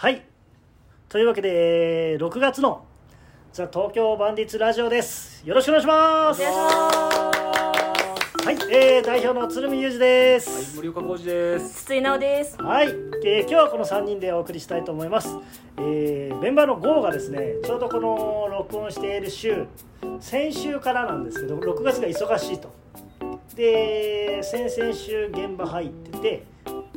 [0.00, 0.22] はい。
[1.08, 2.86] というわけで6月の
[3.52, 5.44] ザ・東京バンディッツラジオです。
[5.44, 6.40] よろしくお願いします。
[6.40, 6.92] お願いしま
[8.44, 8.46] す。
[8.46, 11.82] はい、えー、代表の鶴見裕二ではい、す森岡浩二です。
[11.82, 12.62] 筒井直です。
[12.62, 12.86] はい、
[13.24, 15.36] えー今日はこの3人でお送りしたいと思います、
[15.78, 19.66] えーメンバーの GO がですねちょうどこの録音している週
[20.20, 22.72] 先週からなんですけど6月が忙しいと。
[23.56, 26.46] で先々週現場入ってて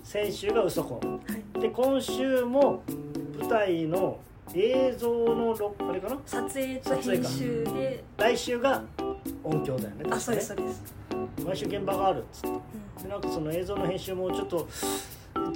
[0.04, 1.20] 先週が嘘コン
[1.62, 2.82] で今週も
[3.40, 4.18] 舞台の
[4.54, 6.18] 映像のろあれかな？
[6.26, 8.04] 撮影と編集で。
[8.18, 8.84] 来週が
[9.44, 10.88] 音響だよねあそうですそうです、ね
[11.46, 12.48] 毎週現場があるっつって。
[12.50, 13.04] うん。
[13.04, 14.68] でなんかその映像の編集もちょっと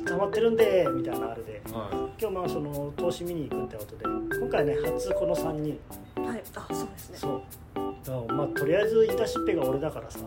[0.05, 1.61] 溜まってるんでみたいなあれで。
[1.71, 4.05] は今日まあその投資見に行くってことで。
[4.39, 5.79] 今回ね初この3人。
[6.15, 6.43] はい。
[6.55, 7.17] あそうですね。
[7.17, 7.41] そう。
[7.75, 7.81] だ
[8.13, 10.19] からまあとりあえず言い出しっぺが俺だからさ。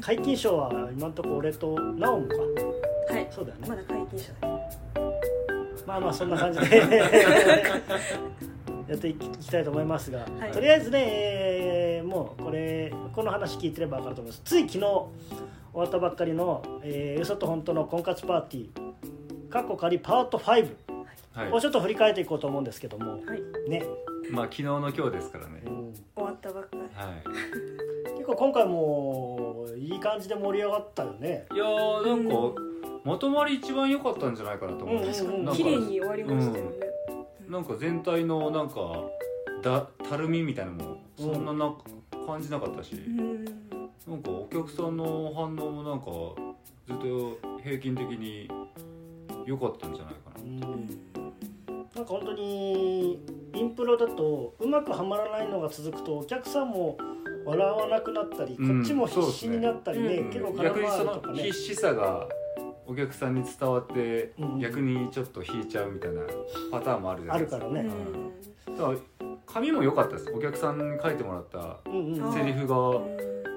[0.00, 2.34] 皆勤賞は今んとこ俺とナオムか。
[3.12, 3.28] はい。
[3.30, 3.68] そうだよね。
[3.68, 4.48] まだ解禁者だ
[5.88, 6.76] まあまあそんな感じで。
[8.88, 10.52] やっていきたいと思いますが、はい。
[10.52, 14.42] とりあえずね、えーもうこれこの話聞いてれば分かると思います。
[14.44, 15.10] つい昨日終
[15.74, 20.76] わったばっかりの「えー、嘘と本当の婚活パーティー」かっこ仮パート5い。
[21.34, 21.52] はい。
[21.52, 23.12] をちょっと振り返っていこうと思うんですけども。
[23.12, 23.68] はい。
[23.70, 23.84] ね、
[24.30, 25.62] まあ昨日の今日ですからね。
[25.66, 25.70] う。
[25.70, 25.94] ん。
[26.14, 26.78] 終わったばっかり。
[26.94, 27.14] は
[28.14, 31.46] 結構今回もいい感じで盛り上がったよね。
[31.52, 31.54] い。
[31.54, 32.67] いやーなんかま
[33.18, 35.02] とまり一番良かったんじゃないかなと思う。
[35.02, 35.44] うん確かに。
[35.44, 36.70] なん綺麗に終わりましたよね、
[37.48, 39.02] なんか全体のなんか
[39.62, 41.74] だたるみみたいなのもそんなな、
[42.26, 43.44] 感じなかったし、うん。
[43.44, 43.50] な
[44.14, 46.06] んかお客さんの反応もなんか
[46.86, 48.50] ずっと平均的に
[49.46, 50.42] 良かったんじゃないかな。
[50.42, 50.86] うん。
[51.94, 53.18] なんか本当に
[53.54, 56.96] インプロだとうまくはまらないのが続くとお客さんも
[57.44, 58.78] 笑わなくなったり、うん。
[58.78, 61.38] こっちも必死になったりね、そうですね結構空逆にそ回るとかね。
[61.38, 62.28] の必死さが
[62.88, 66.22] お客さんに伝わって、うん逆にちょっと引いちゃうみたいな
[66.72, 67.56] パターンもあるじゃないですか。
[67.56, 67.90] あるからね、
[68.78, 68.98] だから
[69.46, 70.32] 紙も良かったです。
[70.34, 71.78] お客さんに書いてもらった
[72.32, 73.00] セリフがう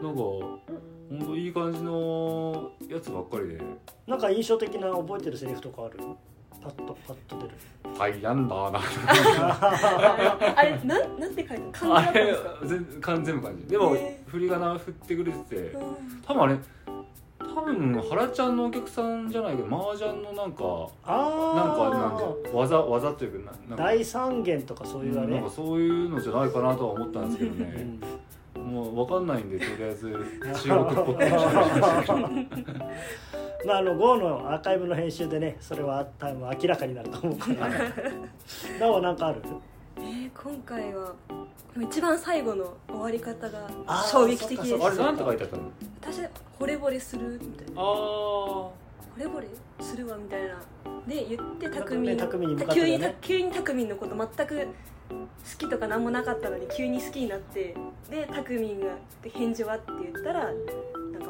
[0.04, 3.62] なんか本当いい感じのやつばっかりで。
[4.08, 5.98] なんか印象的な覚えてるセリフとかある？
[6.62, 7.50] パッとパッと出る
[7.98, 8.76] 「はいやんだな」ん
[10.56, 12.60] あれなんなんて書いて漢字だあれったんですか？
[12.68, 16.22] 全完全部感じでもへ振り仮名振ってくれててうん。
[16.24, 16.58] 多分あれ
[17.54, 20.64] 多分原ちゃんのお客さんじゃないけど麻雀のなんか
[21.06, 21.32] なん
[21.76, 23.84] かなんあじゃ技技というかなんか。
[23.84, 28.00] 大三元とかそういうあれ、なんかそういうのじゃないかなとは思ったんですけどうねん。
[28.72, 31.30] もう分かんないんでとりあえず中国っぽくし
[33.66, 37.70] まああの GO のアーカイブの編集でねそれは多分明らかになると思うから。
[38.80, 39.42] なおなんかある？
[39.98, 41.14] えー、今回は
[41.80, 43.68] 一番最後の終わり方が
[44.10, 44.86] 衝撃的でした。
[44.88, 45.64] あれなんて書いてあったの？
[46.12, 46.20] 私
[46.60, 47.82] 惚れ惚れするみたいな。
[47.82, 48.72] 惚
[49.18, 49.48] れ惚れ
[49.80, 50.60] するわみたいな。
[51.08, 52.66] で言ってたくみねん匠にね。
[53.22, 54.68] 急にたくみんのこと全く好
[55.58, 57.76] きとか何もなかったのに急に好きになって。
[58.10, 58.88] でたくみんが
[59.24, 60.52] 「返事は?」って言ったら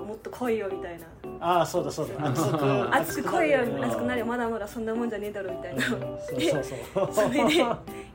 [0.01, 1.05] もっと来いよみたいな。
[1.39, 2.13] ああそうだそうだ。
[2.29, 5.81] 熱く熱く来いようん熱くなるよまだまだそんなもんじゃねえだろみたいな。
[5.81, 5.99] そう
[6.41, 6.63] そう
[6.93, 7.09] そう。
[7.11, 7.65] それで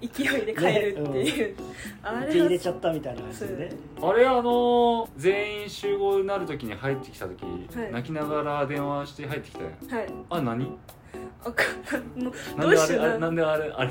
[0.00, 1.56] 勢いで帰るっていう、
[2.02, 3.66] あ受け入れれちゃったみたいなやつで。
[3.66, 3.70] ね
[4.00, 7.48] あれあの全員集合になるときに入ってきたとき、は
[7.84, 7.92] い。
[7.92, 9.70] 泣きながら電話して入ってきたよ。
[9.91, 10.06] はい。
[10.30, 10.78] あ何？
[11.44, 11.62] あか
[12.16, 13.91] もうどうしようれあれなんであれあれ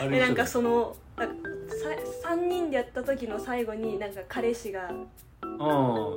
[0.00, 1.34] あれえなんかそのなんか
[2.22, 4.90] さ3人でやった時の最後になんか彼氏が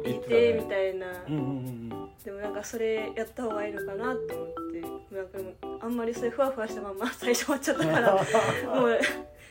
[0.06, 5.06] いっててみたいな、うんうんうんでもなんかそれやった方がいいのかなと思って。
[5.16, 8.13] なんかでもあんまりそれふわふわしたまま 最初終わっちゃったから。
[8.75, 9.00] もう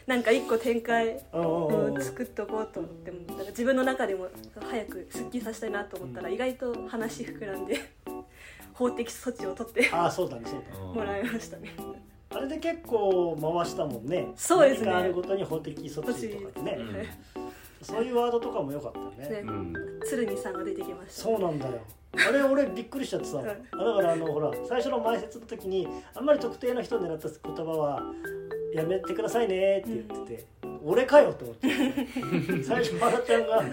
[0.06, 3.18] なんか一個展開を作っとこうと思っても。
[3.28, 4.28] なんか自分の中でも
[4.60, 7.78] 早くすっきりさせたいなと思ったら意外と話膨らんで
[8.74, 9.88] 法的措置を取って。
[9.92, 11.70] ああそうだねそうだうんもらいましたね。
[12.30, 14.32] あれで結構回したもんね。
[14.36, 14.90] そうですね。
[14.90, 16.76] あるごとに法的措置とかね、
[17.36, 17.43] うん
[17.84, 19.28] そういうワードとかも良かったよね。
[19.28, 19.74] ねうん。
[20.04, 21.80] 鶴見さんが出てきました、そうなんだよ。
[22.16, 23.56] あれ俺びっくりしちゃってさ、だか
[24.02, 28.02] らあのほら最初の前説の時にあんまり特定の人を狙った言葉は
[28.72, 30.46] やめてくださいねって言ってて、
[30.84, 31.68] 俺かよと思って。
[32.62, 33.68] 最初原ちゃんが弾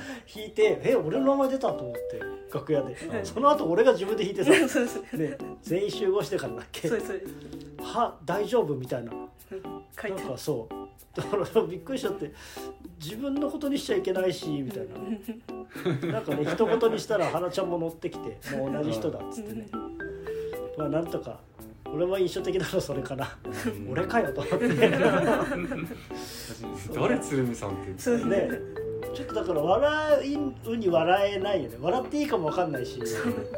[0.48, 2.20] いてえ俺の名前出たと思って
[2.52, 4.50] 楽屋で、はいその後俺が自分で弾いてさ、
[5.16, 6.90] ね、全員集合してからだっけ。
[7.84, 9.12] は大丈夫みたいな。
[9.12, 10.81] なんてかそう
[11.16, 12.32] だからびっくりしちゃって
[13.00, 14.96] 自分のことにしちゃいけないしみたいな
[16.14, 19.68] なんかね一言にしたら花ちゃんも乗ってきてもう同じ人だっつってね。
[20.78, 21.40] まあなんとか
[21.94, 23.38] 俺は印象的なのそれかな。
[23.90, 24.68] 俺かよと思って。
[26.96, 28.50] 誰鶴見さんってそうね
[29.14, 31.78] ちょっとだから笑うに笑えないよね。
[31.80, 33.00] 笑っていいかもわかんないし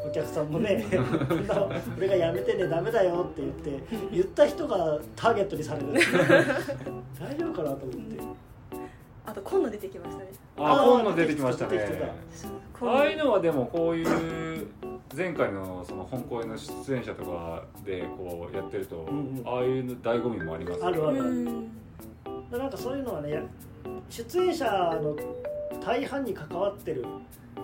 [0.08, 0.86] お客さんもね。
[1.28, 1.68] こんな
[1.98, 5.88] 俺がやめてねダメだよって言って言った人がターゲットにされる。
[7.20, 8.44] 大丈夫かなと思って。
[9.26, 10.32] あと今度出てきましたね。
[10.58, 12.14] あ出てきましたね。
[12.82, 14.68] ああいうのはでもこういう
[15.16, 19.44] 前回のその本公演の出演者とかでこうやってると、んうん。
[19.46, 21.18] ああいうの醍醐味もありますあるある。
[21.20, 21.72] うん。
[22.52, 23.44] なんかそういうのはね
[24.10, 24.66] 出演者
[25.02, 25.16] の
[25.84, 27.06] 大半に関わってる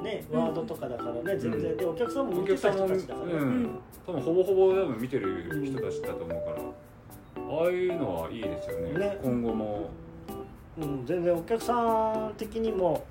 [0.04, 1.78] ねワードとかだからね全然。
[1.78, 3.28] でお客さんもお見てた客さんも、う人たちだから。
[3.28, 3.70] ねん、
[4.06, 9.00] 多分ほぼほぼ多分見てる人たちだと思うから、ああいうのはいいですよね。
[9.00, 9.18] ね。
[9.24, 9.90] 今後も。
[10.78, 11.74] うん、全然お客さ
[12.30, 13.04] ん的にも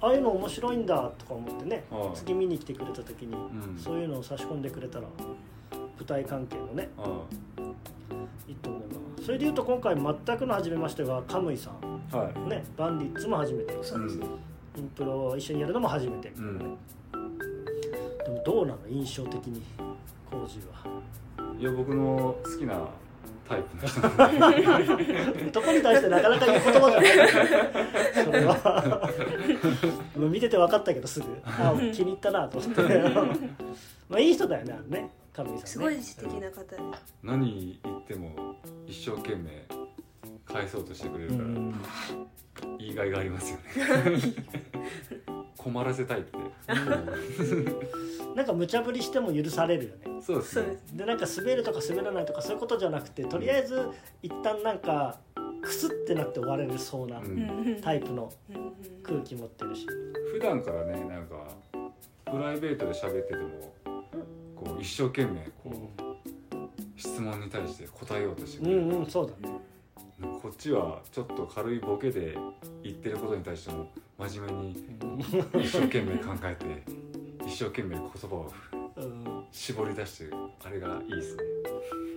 [0.00, 2.16] ああいうの面白いんだとか思ってねはい。
[2.16, 3.36] 次見に来てくれた時にう
[3.74, 3.78] ん。
[3.78, 5.06] そういうのを差し込んでくれたら
[5.70, 7.26] 舞台関係のねは
[8.48, 8.52] い。
[8.52, 11.74] いと思うなそれでいうと今回全くの初めましてがカムイさん。
[12.12, 12.50] いはい。
[12.50, 14.16] ねバンディッツも初めてそうです。
[14.16, 14.26] ね
[14.76, 16.76] インプロを一緒にやるのも初めて、うん、でも
[18.44, 18.78] どうなの？
[18.88, 19.62] 印象的に。
[20.28, 20.84] 工事は。
[21.56, 22.88] いや僕の好きな
[23.48, 24.00] タイプの人。
[25.46, 28.24] 男に対してなかなか言う言葉じゃない。
[28.24, 29.10] それは。
[30.18, 31.26] もう見てて分かったけどすぐ。
[31.44, 32.82] あ気に入ったなと思って。
[34.10, 35.66] まあいい人だよねねカムイさんね。
[35.66, 36.76] すごい素敵な方で。
[37.22, 38.56] 何言っても
[38.86, 39.64] 一生懸命
[40.44, 41.74] 返そうとしてくれるうから、ん。
[42.78, 43.64] 言いがいがありますよね。
[45.56, 46.38] 困らせたいって。
[48.34, 50.20] なんか無茶ぶりしても許されるよね。
[50.22, 50.78] そうですね。
[50.94, 53.88] でなんか滑るとか滑らないとかそういうことじゃなくてとりあえず
[54.22, 55.18] 一旦なんか
[55.62, 57.36] クスってなって終われるそうなううん。
[57.46, 58.56] んうんタイプのうん。
[58.56, 58.72] うん。
[59.02, 59.86] 空気持ってるし。
[60.32, 61.46] 普段からねなんか
[62.24, 63.74] プライベートで喋ってても
[64.64, 69.54] こう一生懸命こう、質問に対して答えようとしてくうれる、んうんそうだね
[70.42, 72.36] こっちはちょっと軽いボケで
[72.82, 74.72] 言ってることに対しても真面目に
[75.62, 78.52] 一生懸命考えて一生懸命言葉を
[78.96, 81.42] うん絞り出してるあれがいいですね、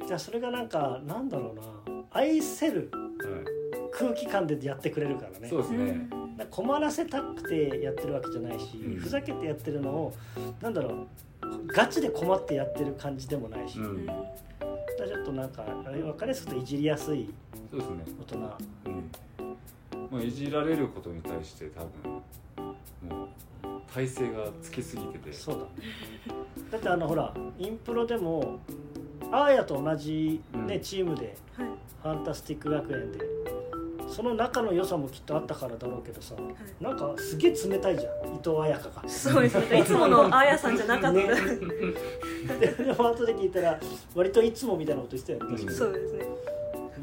[0.06, 2.04] じゃあそれがなんかなんだろうな。
[2.12, 5.48] 愛せるは空気感でやってくれるからね。
[5.48, 6.10] い、そうですね、
[6.52, 9.00] 困らせたくてやってるわけじゃないし、うん。
[9.00, 10.14] ふざけてやってるのを
[10.62, 11.08] なんだろう
[11.74, 17.30] ガチで困ってやってる感じでもないし、うん、らちょっとなんかあれ分かりやすくといじりやすい
[17.72, 18.04] そうですね。
[18.20, 18.38] 大人。
[18.86, 19.12] うん。
[20.12, 22.12] まあ、いじられることに対して多分
[23.10, 23.28] もう
[23.92, 25.34] 体勢がつきすぎてて。
[25.34, 25.62] そうだ。
[25.64, 25.70] ね
[26.72, 28.60] だってあのほらインプロでも
[29.32, 30.82] アーヤと同じ、ねうん。
[30.82, 31.68] チームではい。
[32.04, 33.20] ファンタスティック学園で
[34.14, 36.44] その仲の良さもきっとあったからだろうけどさはい。
[36.84, 38.36] なんかすげえ冷たいじゃん。
[38.36, 39.10] 伊藤彩香が。
[39.10, 39.80] そうですね。
[39.80, 41.24] いつものあーやさんじゃなかった、ね
[42.60, 43.80] ででも後で聞いたら
[44.14, 45.56] 割といつもみたいなこと言ってたよね。
[45.56, 46.24] 確かにそうですね。
[46.26, 46.36] も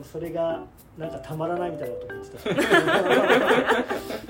[0.02, 0.62] うそれが
[0.96, 2.38] なんかたまらないみたいなこと言ってた。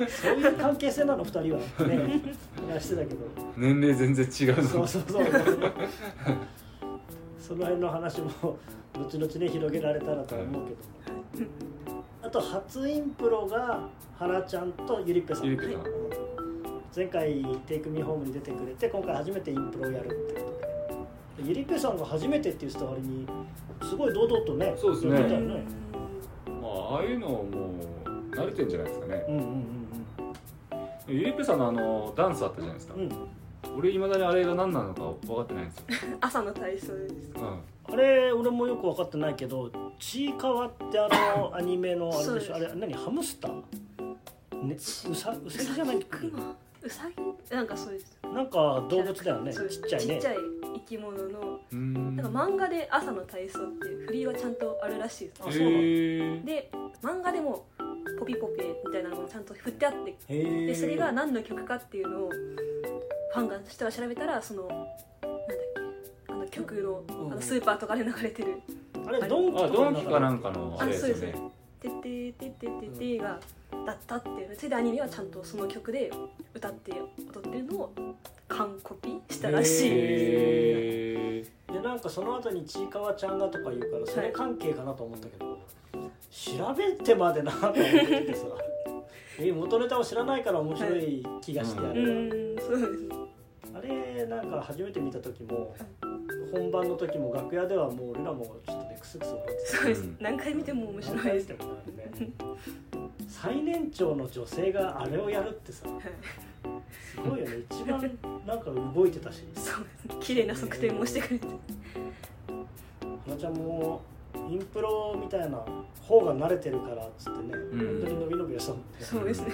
[0.09, 1.59] そういう関係性なの2人は。
[1.87, 2.23] ね。
[2.69, 3.21] 話してたけど。
[3.57, 5.25] 年齢全然違うのそうそうそう
[7.39, 8.31] その辺の話も
[8.95, 10.77] 後々ね広げられたらとは思うけど。
[10.77, 10.83] も、
[12.31, 13.81] あと初インプロが
[14.17, 15.47] 花ちゃんとゆりっぺさん。
[15.47, 15.85] ゆりっぺさん。
[16.95, 20.49] 前回「テイクミホームに出てくれて今回初めてインプロをやるってこ
[21.37, 21.49] とで。
[21.49, 23.27] ゆりっぺさんが初めてって言ってた割に
[23.83, 25.15] すごい堂々とねそうですね。
[25.15, 25.65] やってたよね。
[26.47, 27.43] まあああいうのも
[28.07, 29.25] う慣れてんじゃないですかね。
[29.29, 29.65] うんうん
[31.09, 33.01] ゆりっぺさんのあのダンスあったじゃないですか、うん。
[33.01, 33.29] うんうん
[33.77, 35.85] 俺いまだにあれが何なのか分かってないんですよ、
[36.21, 42.57] 朝の体操ですうあれ俺もよく分かってないけどちいかわってあのアニメのあれでしょ？
[42.57, 42.95] あれ何？
[42.95, 43.63] ハムスター？
[44.65, 47.55] ねうさうさぎじゃないクマうさぎ？
[47.55, 48.19] なんかそうです。
[48.25, 49.53] なんか動物だよね。
[49.53, 50.15] ちっちゃいね。
[50.15, 50.37] ちっちゃい
[50.75, 52.17] 生き物のん。
[52.17, 55.43] なんか漫画で朝の体操っていう振りはちゃんとあるらしいです。
[55.43, 55.69] あそうな
[56.45, 56.71] で
[57.03, 57.67] 漫画でも
[58.19, 64.89] ポピポペみたいなのもちゃんと振ってあってでそれが何の曲かっていうのをファンが人が調べたらそのなんだっ
[66.27, 66.33] け？
[66.33, 67.33] あの曲のうん。
[67.33, 68.61] あのスーパーとかで流れてる
[69.11, 71.35] あれドンキあドンキかなんかかのあれですよね
[71.81, 73.41] 「てっててってってって」が
[73.87, 76.13] だったっていうそれでアニメはちゃんとその曲で
[76.55, 77.93] 歌って踊ってるのを
[78.49, 79.91] 完コピしたらしい
[81.73, 85.59] でなんかその後にちいかわちゃんがとか言うからそれ関係かなと思ったけど、
[86.31, 87.81] 調べてまでなと思って
[88.27, 88.47] てさ
[89.39, 92.01] え元ネタを知らないから面白い気がしてあうれ
[93.75, 95.75] あれなんか初めて見た時も
[96.53, 100.01] 本番の時も楽屋ではもう俺らもちょっとねクスクス笑ってそうです。
[100.03, 101.49] うん何回見ても面た白いです。
[101.49, 101.57] ね。
[103.29, 105.89] 最年長の女性があれをやるってさ。
[105.89, 106.01] はい
[107.13, 107.57] すごいよね。
[107.71, 108.01] 一番
[108.47, 109.45] なんか動いてたし。
[109.55, 110.05] そうです。
[110.09, 111.47] ね綺麗な側転もしてくれて。
[113.27, 114.01] 花ちゃんも
[114.49, 115.59] インプロみたいな
[116.03, 117.51] 方が慣れてるからっつってね、ん。
[117.51, 118.85] 本当に伸び伸びやしたもんね。
[119.01, 119.53] そうですね。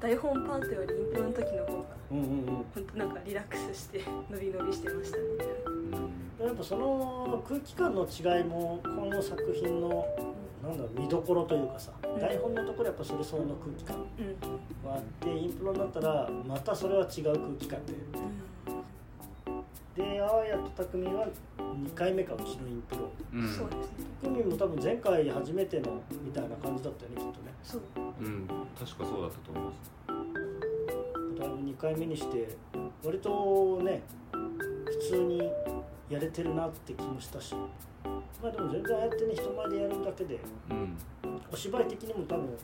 [0.00, 2.46] 台本パートよりインプロの時の方がうんうんうん。
[2.46, 5.63] 本当なんかリラックスして伸び伸びしてましたねうん
[6.46, 10.06] やっぱその空気感の違いもこの作品の
[10.62, 12.18] なんだろう見どころというかさ、ん。
[12.18, 17.94] 台本のところやっぱそれ相応の空気感うんがあってインプロになったらまたそれは違う空気感で。
[19.94, 21.26] であーやとたくみは
[21.58, 23.10] 2回目かうちのインプロ。
[23.32, 23.48] うん。
[23.48, 24.06] そうですね。
[24.22, 27.52] たくみも多分前回初めてのみたいな感じだったよねきっとね。
[27.62, 27.80] そう。
[28.20, 28.48] うん。
[28.78, 31.38] 確かそうだったと思います。
[31.38, 32.48] だいぶ2回目にして
[33.04, 34.02] 割とね
[34.86, 35.42] 普通に
[36.08, 37.54] やれてるなって気もしたし。
[38.42, 40.38] まあでも全然ああやってね人前でやるだけで、
[40.70, 40.96] うん、
[41.50, 42.58] お芝居的にも多分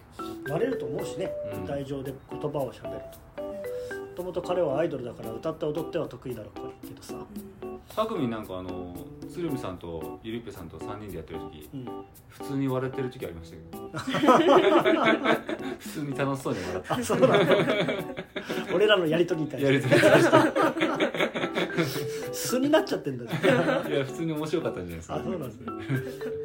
[0.45, 3.03] なれると思うしね、うん、台上で言葉をしゃべる
[3.37, 3.43] と。
[3.43, 7.15] もともと彼はアイドルだから歌って踊っては得意だろうけどさ、
[7.63, 7.70] うん。
[7.95, 8.95] たくみなんかあの
[9.33, 11.85] 鶴見さんとゆりっぺさんと3人でやってる時、うん、
[12.29, 13.91] 普通に笑ってる時ありましたけど。
[15.79, 17.57] 普通に楽しそうに笑ってそうなんだ。
[18.75, 19.73] 俺らのやりとりに対して。
[19.73, 21.31] やりとりに対して。
[22.33, 23.25] 素になっちゃってんだ。
[23.25, 23.29] い
[23.93, 25.67] や普通に面白かったんじゃないですか、あそうなんですね。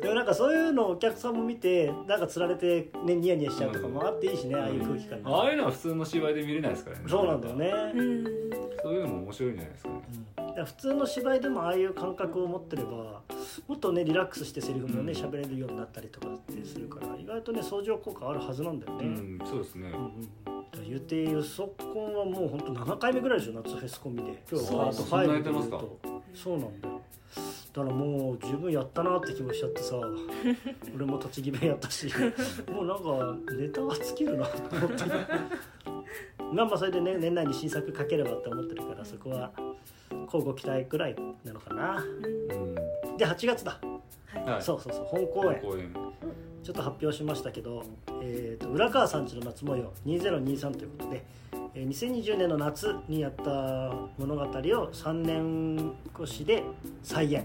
[0.02, 7.04] でもなんかそういうのをお客さんも見てなんかつられてねニヤニヤしちゃうとかもあっていいしね、うん、ああいう空気感、ああいうのは普通の芝居で見れないですからね。
[7.08, 7.72] そうなんだよね、
[8.82, 9.96] そういうのも面白いんじゃないですかね、
[10.40, 10.45] うん。
[10.64, 13.22] 普通の芝居でもああいう感覚を持ってれば
[13.68, 15.18] もっとねリラックスしてセリフもねうん。
[15.18, 19.90] 喋れるようになったりとかってするから意外とね相乗効果あるはずなんだよね、うんそうですね。
[19.90, 20.12] うんうん
[20.88, 24.44] 言うてユソコンはもう本当7回目ぐらいでしょ夏フェスコンビで。
[24.52, 26.00] 今日はパートそうそんなや5で言うと
[26.34, 27.02] そうなんだよ。
[27.74, 29.96] だからもう十分やったなって気もしちゃってさ
[30.96, 32.10] 俺も栃木弁やったし
[32.72, 35.04] もうなんかネタは尽きるなと思って。
[36.54, 39.52] まあまあそれでね年内に新作書ければって思ってるからそこは
[40.26, 42.04] 交互期待ぐらいなのかな。
[42.04, 42.56] う
[43.14, 43.18] ん。
[43.18, 43.80] で8月だ。
[44.46, 44.62] はい。
[44.62, 45.60] そうそうそう本公演。
[45.62, 45.94] 公演。
[46.64, 47.84] ちょっと発表しましたけど、
[48.24, 51.24] えー、と浦川さんちの夏模様2023ということで、
[51.76, 56.64] えー2020年の夏にやった物語を3年越しで
[57.04, 57.44] 再現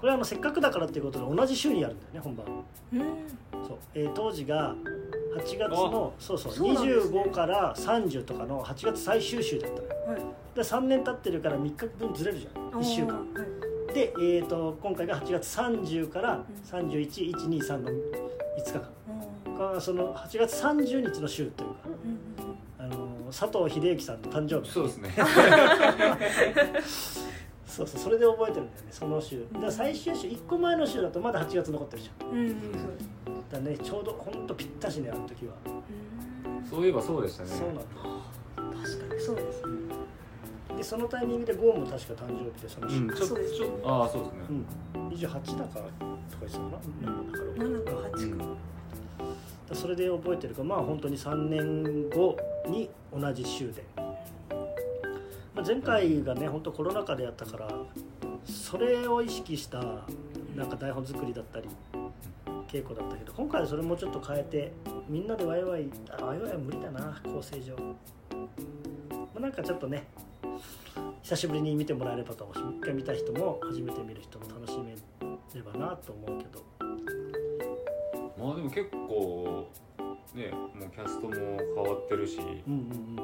[0.00, 2.46] これはあのせっかくだからっていうことで同じ週にやるんだよね本番。
[2.92, 3.66] うん。
[3.66, 4.76] そう、えー当時が
[5.36, 6.80] 8月のそうそうそうね。
[6.80, 10.20] 25から30とかの8月最終週だったのよはい。
[10.54, 12.70] で3年経ってるから3日分ずれるじゃん。
[12.70, 13.14] 1週間。
[13.14, 13.22] は
[13.90, 13.94] い。
[13.94, 17.94] で、えー、と今回が8月30から31123の5
[18.64, 18.88] 日間。
[19.08, 21.76] うんがその8月30日の週というか。
[22.04, 22.18] うん
[22.78, 25.10] あの佐藤秀幸さんの誕生日そうですね。
[27.66, 29.44] そうそうそれで覚えてるんだよねその週。
[29.52, 32.28] だから最終週1個前の週だとまだ8月残ってるじゃん。
[32.28, 32.52] うんうん
[33.50, 35.54] だからねちょうどほんとぴったしねあの時は、
[36.68, 37.50] そういえばそうでしたね。
[37.50, 37.82] そうなんだ。
[38.82, 39.89] 確かにそうですね
[40.80, 44.38] でそのタイミングでゴーも確か誕生日でその週、うんちょっとそうですああそうですね。
[44.94, 45.08] うん。
[45.08, 46.06] 28だからとか
[46.40, 46.64] 言ってたか
[47.02, 48.18] な、うん、だから7か。
[48.18, 48.44] 8か
[49.68, 52.34] だそれで覚えてるからまあ本当に3年後
[52.66, 53.84] に同じ週で、
[55.54, 57.68] まあ、前回がね本当コロナ禍でやったから
[58.46, 59.82] それを意識した
[60.56, 61.68] なんか台本作りだったり
[62.68, 64.72] 稽古だったけど今回はそれもちょっと変えて
[65.10, 70.06] みんなでワイワイあワイワイは無理だな構成上、まあ、なんかちょっとね
[71.30, 74.96] 久しぶりに見てもらえればと思うし一回見た人も初めて見る人も楽しめ
[75.54, 76.64] ればなと思うけど。
[78.36, 79.68] まあでも結構
[80.34, 83.16] ねもうキャストも変わってるしうんうん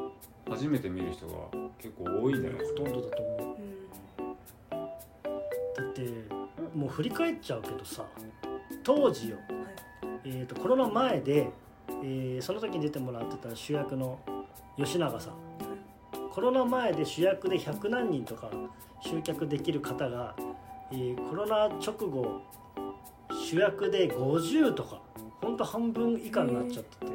[0.47, 0.53] うん。
[0.53, 1.35] 初めて見る人が
[1.79, 2.81] 結構多いんじゃないですか。
[2.83, 3.57] ほとんどだと思う。
[5.77, 6.03] だって
[6.77, 8.05] もう振り返っちゃうけどさ
[8.85, 9.39] 当時よ、
[10.25, 11.51] えー、とコロナ前で、
[11.89, 14.21] えーその時に出てもらってた主役の
[14.77, 15.65] 吉永さん
[16.37, 18.50] コロナ前で主役で100何人とか
[19.00, 20.37] 集客できる方が、
[20.93, 22.43] えーコロナ直後
[23.31, 25.00] 主役で50とか
[25.40, 27.12] ほんと半分以下になっちゃってて。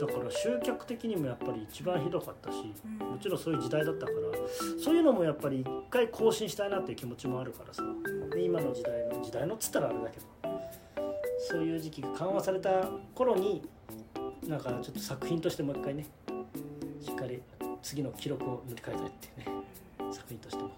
[0.00, 2.56] だから集客的にもやっぱり一番ひどかったし
[2.98, 4.18] もちろんそういう時代だったから
[4.82, 7.84] そういうのもやっぱり一回更新したいなっていう気持ちもあるからさ。
[8.32, 10.26] で今の時代の時代のっつったらあれだけど。
[11.48, 13.62] そういう時期が緩和された頃に
[14.48, 16.06] なんかちょっと作品としてもう一回ね
[17.00, 17.40] しっかり
[17.82, 20.70] 次の記録を塗り替えたいっていうね作品としても、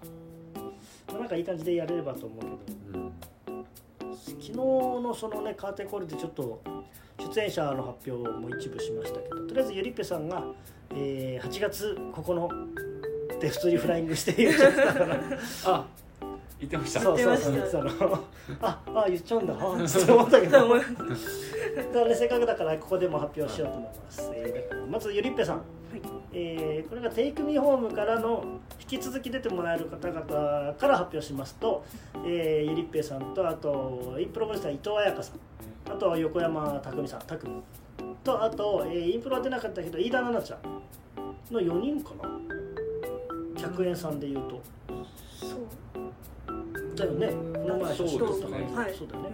[1.07, 2.99] まあ、なんかいい感じでやれればと思うけど。
[2.99, 3.13] うん
[4.23, 6.61] 昨日のそのねカーテンコールでちょっと
[7.17, 10.43] 出演者の発表も一部しましたけどとりあえずゆりっぺさんが、
[10.91, 14.53] えー8月9で普通にフライングしている。
[14.53, 15.85] じゃないですかあ
[16.59, 17.01] 言ってました。
[17.01, 17.53] そうそうそう。
[17.53, 17.77] 言ってた。
[17.79, 18.23] の
[18.61, 19.53] ああ言っちゃうんだ。
[19.53, 20.69] あっと思ったけど。
[20.77, 25.61] だからねせっかくだからここでも発表しようと思います、えーまずゆりっぺさん、
[26.33, 28.43] えーこれがテイクミホームからの
[28.79, 31.85] 引き続き出てもらえる方々から発表しますと、
[32.25, 37.63] えーゆりっぺさんとあとインプロボイスター伊藤彩香さんあとは横山匠さん匠
[38.23, 42.29] とあと、えーインプロは出なかったけど飯田奈々ちゃんの4人かな
[43.55, 44.61] ？100円さんで言うと。
[45.39, 46.95] そう。
[46.95, 47.27] だよね。
[47.27, 48.19] この前そうですね。
[48.19, 48.95] 撮ったからはい。
[48.95, 49.29] そうだよね。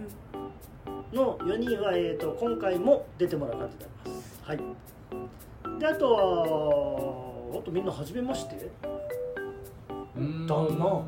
[1.12, 4.40] うの4人は、えー、と今回も出てもらう感じになります。
[4.42, 4.60] はい
[5.80, 6.12] であと
[7.52, 8.70] はあとみんな初めまして？
[10.14, 10.46] うん。
[10.46, 11.02] だな。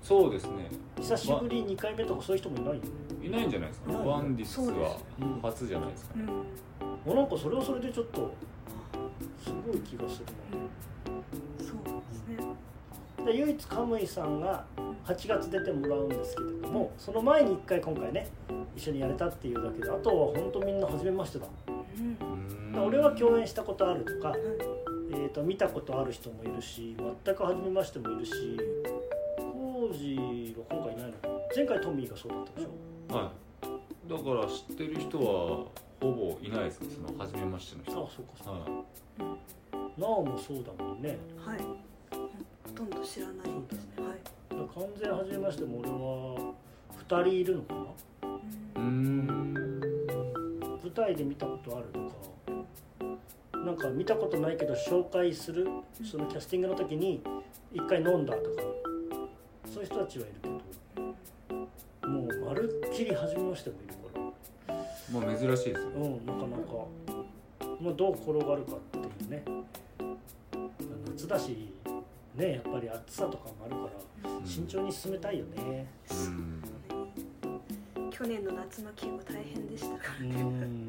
[0.00, 0.70] そうですね。
[1.00, 2.80] 久しぶり2回目とかそういう人もいないよね。
[3.20, 3.92] いないんじゃないですか？
[3.92, 6.18] ワンディスはうん初じゃないですか。
[6.18, 6.26] んうん。
[6.28, 6.44] も
[7.06, 8.32] うなんかそれはそれでちょっと
[9.44, 10.26] すごい気がする
[11.58, 11.70] そうで
[12.14, 12.46] すね。
[13.18, 14.64] なで唯一カムイさんが
[15.04, 18.28] 8月出てもらうんですけれどもその前に1回今回ね
[18.76, 21.46] 一緒にやれたっていうだけであとは本当みんな初めましてだ。
[21.66, 22.16] うん
[22.80, 24.40] 俺は共演したことあるとか、はい
[25.12, 28.32] えー、と見たことある人もいるし全く初めましてもいるし
[29.36, 31.34] 当時は今回いないのかな。
[31.54, 33.14] 前回トミーがそうだったでしょ。
[33.14, 34.10] はい。
[34.10, 35.66] だから知ってる人は
[36.00, 36.88] ほぼいないですね。
[37.06, 38.52] その初めましてのあ人そうかそうか。
[38.52, 39.36] は
[39.98, 41.18] なおもそうだもんね。
[41.44, 41.58] はい。
[41.58, 43.36] ほとんど知らない。
[43.68, 44.04] ですね。
[44.06, 44.18] はい。
[44.50, 46.54] だから完全初めましても俺は
[47.08, 47.80] 2人いるのかな。
[47.80, 47.84] い
[48.76, 49.54] うーん。
[50.82, 52.31] 舞台で見たことあるとか
[53.64, 55.66] なんか見たことないけど紹介する
[56.04, 57.22] そのキャスティングの時に
[57.72, 58.62] 1回飲んだとか
[59.72, 60.48] そういう人たちはいるけ
[62.02, 64.00] どもうまるっきり初めましてもいるか
[64.70, 64.80] ら。
[65.12, 66.86] まあ珍しいですようんなかなか、
[67.80, 69.44] まあ、どう転がるかっていうね。
[71.06, 71.72] 夏だし
[72.34, 73.90] ねやっぱり暑さとかもあるか
[74.24, 74.46] らうん。
[74.46, 75.86] 慎重に進めたいよね。
[76.10, 76.62] うん。
[78.10, 80.88] 去年の夏の稽古大変でしたからうん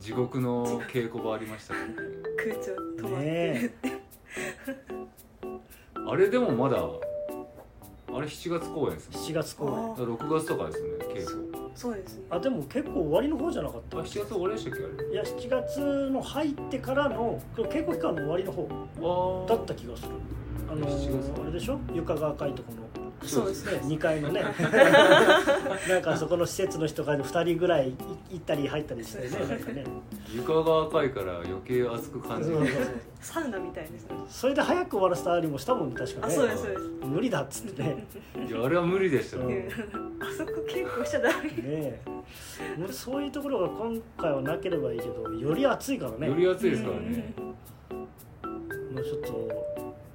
[0.00, 1.80] 地獄の稽古場ありましたね。
[2.36, 3.72] 空調止まってね
[6.08, 6.80] あれでもまだあ
[8.20, 9.16] れ7月公演ですね。
[9.18, 9.72] 7月公演。
[9.74, 11.48] あだから6月とかですよね稽古。
[11.74, 12.24] そうですね。
[12.30, 13.98] あでも結構終わりの方じゃなかった？
[13.98, 15.12] あ7月終わりでしたっけあれ？
[15.12, 20.10] いや7月の入ってからの稽古期間の終わりの方あだった気がする。
[20.70, 21.78] あの7月あれでしょ？
[21.92, 22.85] 床が赤いところ
[23.26, 24.42] そうですね、2階のね。
[25.88, 27.96] なんかそこの施設の人が2人ぐらいい
[28.30, 29.30] 行ったり入ったりしてね。
[29.48, 29.84] なんかね。
[30.34, 32.58] 床が赤いから余計熱く感じる。
[33.20, 36.34] サウナみたいですねそれで早く終わらせたりもしたもんね確かあね。
[36.34, 36.82] そうですそうです。
[37.04, 38.06] 無理だっつってね。
[38.48, 39.48] いやあれは無理でしたうん。
[39.48, 39.68] ね
[40.20, 41.44] あそこ稽古しちゃダメ。
[41.44, 42.00] ねえ。
[42.78, 46.28] もうそういうところが今回はなければいいけどより暑いからね。
[46.28, 47.34] より暑いですからね。
[48.92, 49.66] もうちょっと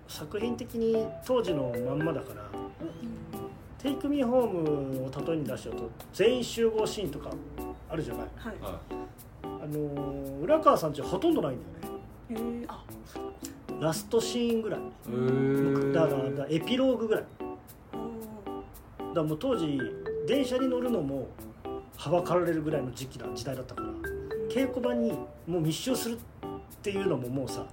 [0.07, 2.43] 作品的に当時のまんまだから
[3.77, 7.31] テイクミーホームを例えに出しちゃうと全員集合シーンとか
[7.89, 8.27] あるじゃない？
[8.37, 8.55] はい。
[8.61, 8.79] は
[9.43, 12.65] あのー浦川さんちはほとんどないんだよね。
[12.67, 12.83] あ。
[13.79, 14.81] ラストシーンぐらい。
[15.93, 17.23] だからだからエピローグぐらい。
[17.23, 19.79] だからもう当時
[20.27, 21.27] 電車に乗るのも
[21.97, 23.87] はばかられるぐらいの時期だ時代だったから
[24.49, 25.11] 稽古場に
[25.47, 26.19] もう密集するっ
[26.81, 27.65] ていうのももうさ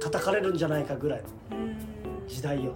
[0.00, 1.76] 叩かれるんじゃないかぐらいのうん
[2.26, 2.74] 時代よ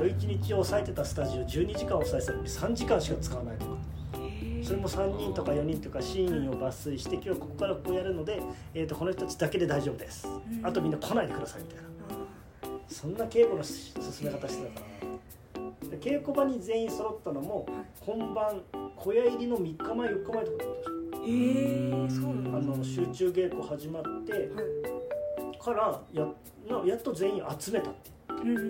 [0.00, 3.72] 丸1日抑えてたスタジオ12時間抑えてたのに3時間しか使わないとか。
[4.62, 8.42] それも3人とか4人とかシーンを抜粋して今日ここからこうやるので、
[8.74, 10.26] えー、とこの人たちだけで大丈夫です。
[10.26, 10.66] うん。
[10.66, 11.82] あとみんな来ないでくださいみたいな。
[12.62, 14.86] あそんな稽古のし進め方してたか
[15.82, 15.88] ら。
[15.90, 17.66] で稽古場に全員揃ったのも
[18.00, 18.62] 本番
[18.96, 22.58] 小屋入りの3日前4日前とかだったえそうなんだ。
[22.58, 24.48] あの集中稽古始まってはい。
[25.62, 26.26] からや
[26.70, 28.19] なやっと全員集めたって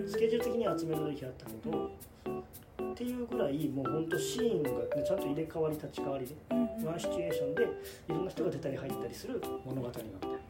[0.07, 1.91] スケジュール的には集める時あったけど
[2.91, 6.35] っていうぐらいもうほんとシーンが、ね、ちゃんと入れ替わり立ち替わりで
[6.85, 7.67] ワンシチュエーションでい
[8.09, 10.41] ろんな人が出たり入ったりする物語なんだよ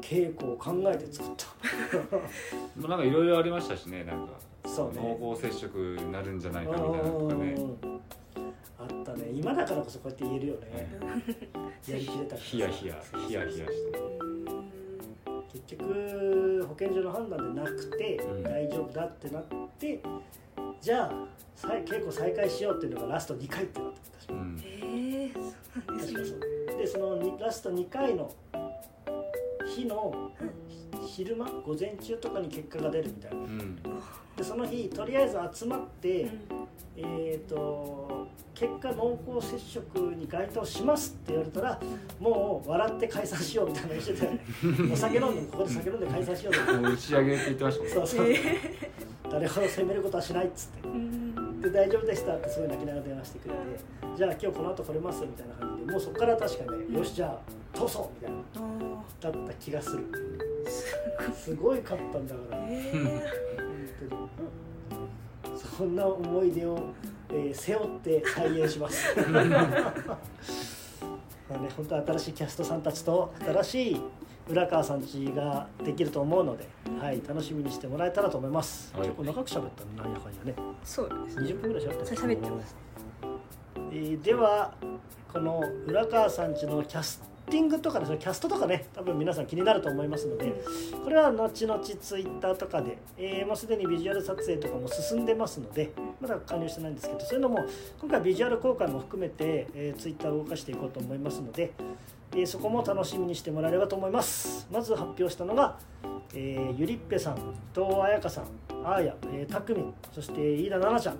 [0.00, 1.46] 稽古を考えて作った。
[2.78, 4.34] まあなんかいろいろありましたしねなんか。
[4.64, 5.18] そうね。
[5.20, 7.54] 濃厚接触になるんじゃないかみたいなのとかね。
[7.56, 8.00] うん
[8.78, 9.30] あったね。
[9.32, 10.88] 今だからこそこうやって言えるよね、
[11.88, 12.38] やりきれたから。
[12.38, 14.05] ヒヤヒヤヒヤヒヤして
[15.66, 18.42] 結局保健所の判断でなくて、うん。
[18.42, 19.44] 大丈夫だってなっ
[19.78, 20.00] て
[20.80, 21.12] じゃあ
[21.54, 24.16] 再稽古再開しようっていうのがラスト2回ってなってた。
[24.18, 24.58] 確かうん。
[24.58, 25.42] へえそう
[25.86, 26.78] なんです確かねそう。
[26.78, 28.32] でそのにラスト2回の
[29.74, 30.30] 日の
[31.06, 33.36] 昼間午前中とかに結果が出るみたいな。
[33.36, 33.76] うん。
[34.36, 36.30] でその日とりあえず集まって、うん。
[36.96, 41.78] えっ、と結果濃厚接触に該当しますって言われたら
[42.18, 44.40] もう笑って解散しようみたいなのしてたよね。
[44.92, 47.94] お酒飲んでここで酒飲んで解散しようみたいなもう打ち上げって言ってましたもんね。
[47.94, 48.26] そうそう。
[48.30, 48.36] へ
[49.30, 50.88] 誰ほど責めることはしないっつって。
[50.88, 53.60] ーうんで大丈夫でしたってすごい泣きながら電話してくれて。
[54.16, 57.38] じゃあ今日この後来れますみたいな感じでもうそこから確かねよしじゃ
[57.74, 60.04] あ通そうみたいなあだった気がする。
[61.34, 61.80] すごい。
[61.80, 62.58] 勝ったんだから。
[62.62, 62.70] ー。
[62.70, 65.58] へ本え当に。
[65.76, 66.78] そんな思い出を、
[67.36, 69.14] えー背負って再演します。
[69.20, 69.40] ま
[71.56, 74.00] あね本当新しいキャストさんたちと新しい
[74.48, 76.66] 浦川さんちができると思うので、
[77.00, 79.08] はい、楽しみにしてもらえたらと思います、はい。
[79.08, 80.54] 結構長く喋ったねなんやかんやね。
[80.82, 81.50] そうですね。
[81.50, 82.76] 20分ぐらい喋った喋ってます。
[83.92, 84.74] えーでは
[85.32, 90.52] この浦川さんちのキャスティングとかですねキャストとかね多分皆さん気になると思いますので
[91.04, 97.64] これは後々ツイッターとかで、えーもうすでにビジュアル撮影とかも進んでますのでまだ加入してないんですけどそういうのも
[98.00, 101.72] 今回ビジュアル公開も含めて、えー、ツイッターを動かしていこうと思いますので、
[102.32, 104.66] えーそこも楽しみにしてもらえればと思います。
[104.70, 105.78] まず発表したのが、
[106.34, 107.38] えーゆりっぺさん伊
[107.72, 108.44] 藤彩香さん
[108.84, 111.16] あーや、えーたくみんそして飯田奈々ちゃん。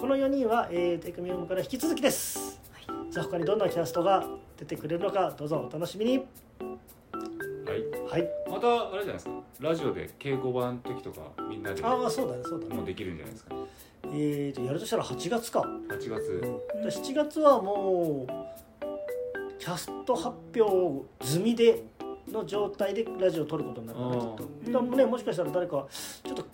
[0.00, 2.60] この4人は、えー、テイクミホームから引き続きです、
[3.10, 4.24] さあ他にどんなキャストが
[4.58, 6.18] 出てくれるのかどうぞお楽しみに。
[6.18, 6.24] は
[7.74, 8.10] い。
[8.10, 8.28] はい。
[8.50, 9.30] またあれじゃないですか。
[9.60, 12.74] ラジオで稽古版の時とかみんなでああそうだねそうだね。
[12.74, 13.54] もうできるんじゃないですか。
[14.04, 16.40] えー、とやるとしたら8月か、8月。
[16.40, 21.82] で7月はもうキャスト発表済みで
[22.32, 25.86] の状態でラジオを撮ることになるかなきっとうんだからねもしかしたら誰か
[26.24, 26.46] ちょっと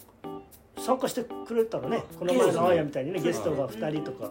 [0.81, 4.31] 参加してくれたらねこの前のあーやみたいにねゲストゲストが2人とか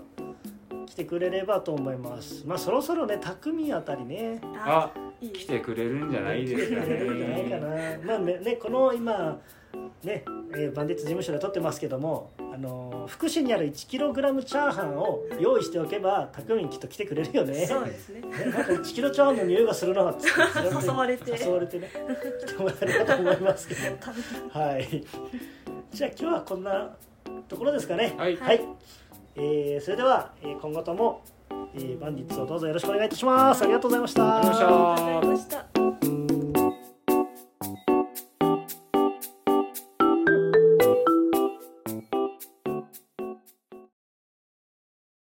[0.94, 2.44] 来てくれればと思います。
[2.46, 4.40] まあそろそろね匠あたりね。
[4.56, 8.14] あ来てくれるんじゃないですか来てくれるんじゃないかねな。
[8.14, 9.40] まあねねこの今
[10.04, 17.66] ね、えーバンディッツ事務所で撮ってますけどもあのー福祉にある 1kg チャーハンを用意しておけば匠きっと来てくれるよね。
[17.66, 18.22] そうですね。
[18.22, 21.44] ねなんか1キロチャーハンの匂いがするなって誘われて。
[21.44, 21.90] 誘われてね。
[22.46, 23.82] 来てもらえればと思いますけど。
[24.60, 25.04] はい。
[25.92, 26.96] じゃあ今日はこんな
[27.48, 28.14] ところですかね。
[28.16, 28.38] はい。
[28.38, 28.62] はい、
[29.36, 31.22] えーそれでは、えー今後とも、
[31.76, 33.64] えーバンディッツをどうぞよろしくお願いいたします。
[33.64, 35.06] ありがとうございましたありがとうございました。
[35.06, 35.73] ありがとうございました。